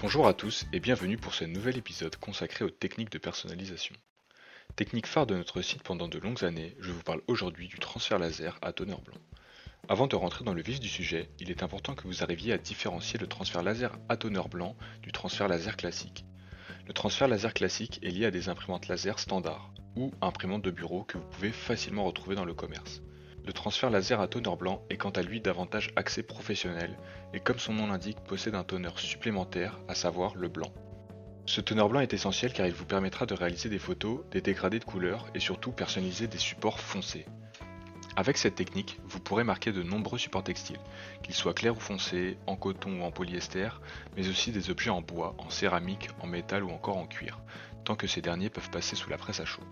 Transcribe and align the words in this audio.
Bonjour 0.00 0.28
à 0.28 0.32
tous 0.32 0.64
et 0.72 0.78
bienvenue 0.78 1.16
pour 1.16 1.34
ce 1.34 1.44
nouvel 1.44 1.76
épisode 1.76 2.14
consacré 2.14 2.64
aux 2.64 2.70
techniques 2.70 3.10
de 3.10 3.18
personnalisation. 3.18 3.96
Technique 4.76 5.08
phare 5.08 5.26
de 5.26 5.34
notre 5.34 5.60
site 5.60 5.82
pendant 5.82 6.06
de 6.06 6.20
longues 6.20 6.44
années, 6.44 6.76
je 6.78 6.92
vous 6.92 7.02
parle 7.02 7.20
aujourd'hui 7.26 7.66
du 7.66 7.80
transfert 7.80 8.20
laser 8.20 8.56
à 8.62 8.72
teneur 8.72 9.00
blanc. 9.00 9.18
Avant 9.88 10.06
de 10.06 10.14
rentrer 10.14 10.44
dans 10.44 10.54
le 10.54 10.62
vif 10.62 10.78
du 10.78 10.88
sujet, 10.88 11.28
il 11.40 11.50
est 11.50 11.64
important 11.64 11.96
que 11.96 12.06
vous 12.06 12.22
arriviez 12.22 12.52
à 12.52 12.58
différencier 12.58 13.18
le 13.18 13.26
transfert 13.26 13.64
laser 13.64 13.98
à 14.08 14.16
teneur 14.16 14.48
blanc 14.48 14.76
du 15.02 15.10
transfert 15.10 15.48
laser 15.48 15.76
classique. 15.76 16.24
Le 16.86 16.92
transfert 16.92 17.26
laser 17.26 17.52
classique 17.52 17.98
est 18.04 18.10
lié 18.10 18.26
à 18.26 18.30
des 18.30 18.48
imprimantes 18.48 18.86
laser 18.86 19.18
standards 19.18 19.74
ou 19.96 20.12
imprimantes 20.20 20.62
de 20.62 20.70
bureau 20.70 21.02
que 21.02 21.18
vous 21.18 21.28
pouvez 21.28 21.50
facilement 21.50 22.04
retrouver 22.04 22.36
dans 22.36 22.44
le 22.44 22.54
commerce. 22.54 23.02
Le 23.44 23.52
transfert 23.52 23.90
laser 23.90 24.20
à 24.20 24.28
teneur 24.28 24.56
blanc 24.56 24.82
est 24.90 24.96
quant 24.96 25.10
à 25.10 25.22
lui 25.22 25.40
davantage 25.40 25.90
axé 25.96 26.22
professionnel 26.22 26.96
et 27.32 27.40
comme 27.40 27.58
son 27.58 27.72
nom 27.72 27.86
l'indique 27.86 28.20
possède 28.20 28.54
un 28.54 28.64
teneur 28.64 28.98
supplémentaire, 28.98 29.78
à 29.88 29.94
savoir 29.94 30.34
le 30.34 30.48
blanc. 30.48 30.72
Ce 31.46 31.62
teneur 31.62 31.88
blanc 31.88 32.00
est 32.00 32.12
essentiel 32.12 32.52
car 32.52 32.66
il 32.66 32.74
vous 32.74 32.84
permettra 32.84 33.24
de 33.24 33.32
réaliser 33.32 33.70
des 33.70 33.78
photos, 33.78 34.20
des 34.30 34.42
dégradés 34.42 34.78
de 34.78 34.84
couleurs 34.84 35.26
et 35.34 35.40
surtout 35.40 35.72
personnaliser 35.72 36.26
des 36.26 36.38
supports 36.38 36.78
foncés. 36.78 37.24
Avec 38.16 38.36
cette 38.36 38.56
technique, 38.56 38.98
vous 39.04 39.20
pourrez 39.20 39.44
marquer 39.44 39.70
de 39.70 39.82
nombreux 39.82 40.18
supports 40.18 40.42
textiles, 40.42 40.80
qu'ils 41.22 41.34
soient 41.34 41.54
clairs 41.54 41.76
ou 41.76 41.80
foncés, 41.80 42.36
en 42.46 42.56
coton 42.56 43.00
ou 43.00 43.04
en 43.04 43.12
polyester, 43.12 43.68
mais 44.16 44.28
aussi 44.28 44.50
des 44.50 44.70
objets 44.70 44.90
en 44.90 45.00
bois, 45.00 45.36
en 45.38 45.50
céramique, 45.50 46.08
en 46.20 46.26
métal 46.26 46.64
ou 46.64 46.70
encore 46.70 46.96
en 46.96 47.06
cuir, 47.06 47.40
tant 47.84 47.94
que 47.94 48.08
ces 48.08 48.20
derniers 48.20 48.50
peuvent 48.50 48.70
passer 48.70 48.96
sous 48.96 49.08
la 49.08 49.18
presse 49.18 49.40
à 49.40 49.44
chaud. 49.44 49.62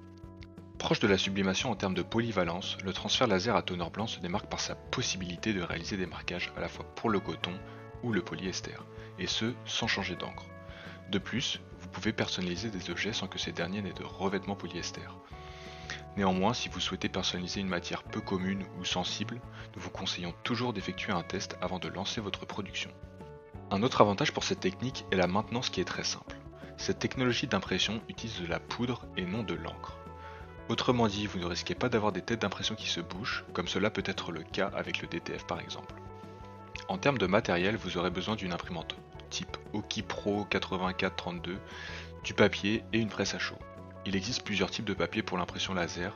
Proche 0.87 1.01
de 1.01 1.09
la 1.09 1.19
sublimation 1.19 1.73
en 1.73 1.75
termes 1.75 1.95
de 1.95 2.03
polyvalence, 2.03 2.79
le 2.85 2.93
transfert 2.93 3.27
laser 3.27 3.57
à 3.57 3.63
teneur 3.63 3.91
blanc 3.91 4.07
se 4.07 4.21
démarque 4.21 4.47
par 4.47 4.61
sa 4.61 4.77
possibilité 4.77 5.53
de 5.53 5.61
réaliser 5.61 5.97
des 5.97 6.07
marquages 6.07 6.53
à 6.57 6.61
la 6.61 6.69
fois 6.69 6.87
pour 6.95 7.11
le 7.11 7.19
coton 7.19 7.51
ou 8.05 8.13
le 8.13 8.23
polyester, 8.23 8.77
et 9.19 9.27
ce 9.27 9.53
sans 9.65 9.89
changer 9.89 10.15
d'encre. 10.15 10.47
De 11.11 11.19
plus, 11.19 11.61
vous 11.81 11.89
pouvez 11.89 12.13
personnaliser 12.13 12.71
des 12.71 12.89
objets 12.89 13.13
sans 13.13 13.27
que 13.27 13.37
ces 13.37 13.51
derniers 13.51 13.83
n'aient 13.83 13.93
de 13.95 14.05
revêtement 14.05 14.55
polyester. 14.55 15.01
Néanmoins, 16.17 16.55
si 16.55 16.69
vous 16.69 16.79
souhaitez 16.79 17.09
personnaliser 17.09 17.61
une 17.61 17.67
matière 17.67 18.05
peu 18.05 18.21
commune 18.21 18.65
ou 18.79 18.85
sensible, 18.85 19.41
nous 19.75 19.83
vous 19.83 19.91
conseillons 19.91 20.35
toujours 20.45 20.73
d'effectuer 20.73 21.11
un 21.11 21.25
test 21.25 21.59
avant 21.61 21.81
de 21.81 21.89
lancer 21.89 22.21
votre 22.21 22.47
production. 22.47 22.93
Un 23.73 23.83
autre 23.83 24.03
avantage 24.03 24.33
pour 24.33 24.45
cette 24.45 24.61
technique 24.61 25.05
est 25.11 25.17
la 25.17 25.27
maintenance 25.27 25.69
qui 25.69 25.81
est 25.81 25.85
très 25.85 26.05
simple. 26.05 26.37
Cette 26.77 27.01
technologie 27.01 27.49
d'impression 27.49 28.03
utilise 28.09 28.41
de 28.41 28.47
la 28.47 28.61
poudre 28.61 29.05
et 29.17 29.27
non 29.27 29.43
de 29.43 29.55
l'encre. 29.55 29.99
Autrement 30.69 31.07
dit, 31.07 31.27
vous 31.27 31.39
ne 31.39 31.47
risquez 31.47 31.77
pas 31.77 31.89
d'avoir 31.89 32.11
des 32.11 32.23
têtes 32.23 32.43
d'impression 32.43 32.75
qui 32.75 32.89
se 32.89 33.01
bouchent, 33.01 33.45
comme 33.53 33.69
cela 33.69 33.89
peut 33.89 34.03
être 34.05 34.33
le 34.33 34.43
cas 34.43 34.71
avec 34.75 35.01
le 35.01 35.07
DTF 35.07 35.47
par 35.47 35.61
exemple. 35.61 35.95
En 36.89 36.99
termes 36.99 37.19
de 37.19 37.27
matériel, 37.27 37.77
vous 37.77 37.99
aurez 37.99 38.11
besoin 38.11 38.35
d'une 38.35 38.53
imprimante 38.53 38.97
type 39.31 39.57
Oki 39.73 40.03
Pro 40.03 40.45
8432, 40.51 41.59
du 42.25 42.35
papier 42.35 42.83
et 42.93 42.99
une 42.99 43.09
presse 43.09 43.35
à 43.35 43.39
chaud. 43.39 43.59
Il 44.07 44.17
existe 44.17 44.45
plusieurs 44.45 44.71
types 44.71 44.85
de 44.85 44.95
papier 44.95 45.23
pour 45.23 45.39
l'impression 45.39 45.75
laser, 45.75 46.13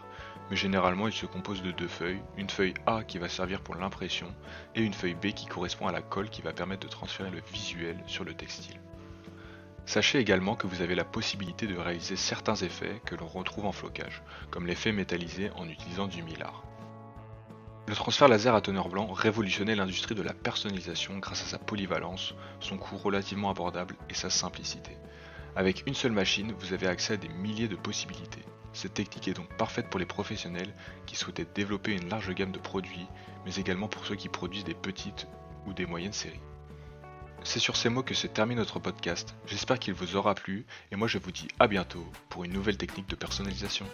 mais 0.50 0.56
généralement 0.56 1.06
il 1.06 1.12
se 1.12 1.26
compose 1.26 1.62
de 1.62 1.70
deux 1.70 1.88
feuilles, 1.88 2.22
une 2.36 2.50
feuille 2.50 2.74
A 2.86 3.04
qui 3.04 3.18
va 3.18 3.28
servir 3.28 3.60
pour 3.60 3.76
l'impression 3.76 4.34
et 4.74 4.82
une 4.82 4.94
feuille 4.94 5.14
B 5.14 5.26
qui 5.26 5.46
correspond 5.46 5.86
à 5.86 5.92
la 5.92 6.02
colle 6.02 6.28
qui 6.28 6.42
va 6.42 6.52
permettre 6.52 6.86
de 6.86 6.92
transférer 6.92 7.30
le 7.30 7.42
visuel 7.52 8.02
sur 8.06 8.24
le 8.24 8.34
textile. 8.34 8.80
Sachez 9.90 10.20
également 10.20 10.54
que 10.54 10.68
vous 10.68 10.82
avez 10.82 10.94
la 10.94 11.04
possibilité 11.04 11.66
de 11.66 11.76
réaliser 11.76 12.14
certains 12.14 12.54
effets 12.54 13.02
que 13.06 13.16
l'on 13.16 13.26
retrouve 13.26 13.66
en 13.66 13.72
flocage, 13.72 14.22
comme 14.52 14.68
l'effet 14.68 14.92
métallisé 14.92 15.50
en 15.56 15.68
utilisant 15.68 16.06
du 16.06 16.22
mylar. 16.22 16.62
Le 17.88 17.96
transfert 17.96 18.28
laser 18.28 18.54
à 18.54 18.60
teneur 18.60 18.88
blanc 18.88 19.08
révolutionnait 19.12 19.74
l'industrie 19.74 20.14
de 20.14 20.22
la 20.22 20.32
personnalisation 20.32 21.18
grâce 21.18 21.42
à 21.42 21.46
sa 21.46 21.58
polyvalence, 21.58 22.36
son 22.60 22.78
coût 22.78 22.96
relativement 22.98 23.50
abordable 23.50 23.96
et 24.08 24.14
sa 24.14 24.30
simplicité. 24.30 24.96
Avec 25.56 25.82
une 25.88 25.94
seule 25.94 26.12
machine, 26.12 26.54
vous 26.60 26.72
avez 26.72 26.86
accès 26.86 27.14
à 27.14 27.16
des 27.16 27.28
milliers 27.28 27.66
de 27.66 27.74
possibilités. 27.74 28.44
Cette 28.72 28.94
technique 28.94 29.26
est 29.26 29.34
donc 29.34 29.52
parfaite 29.56 29.90
pour 29.90 29.98
les 29.98 30.06
professionnels 30.06 30.72
qui 31.04 31.16
souhaitaient 31.16 31.48
développer 31.52 31.96
une 31.96 32.08
large 32.08 32.32
gamme 32.32 32.52
de 32.52 32.60
produits, 32.60 33.08
mais 33.44 33.56
également 33.56 33.88
pour 33.88 34.06
ceux 34.06 34.14
qui 34.14 34.28
produisent 34.28 34.62
des 34.62 34.72
petites 34.72 35.26
ou 35.66 35.72
des 35.72 35.86
moyennes 35.86 36.12
séries. 36.12 36.38
C'est 37.42 37.58
sur 37.58 37.76
ces 37.76 37.88
mots 37.88 38.02
que 38.02 38.14
se 38.14 38.26
termine 38.26 38.58
notre 38.58 38.78
podcast. 38.78 39.34
J'espère 39.46 39.78
qu'il 39.78 39.94
vous 39.94 40.16
aura 40.16 40.34
plu 40.34 40.66
et 40.92 40.96
moi 40.96 41.08
je 41.08 41.18
vous 41.18 41.32
dis 41.32 41.48
à 41.58 41.66
bientôt 41.66 42.06
pour 42.28 42.44
une 42.44 42.52
nouvelle 42.52 42.76
technique 42.76 43.08
de 43.08 43.16
personnalisation. 43.16 43.86